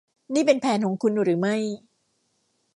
[0.33, 1.55] นี่เป็นแผนของคุณหรือไม่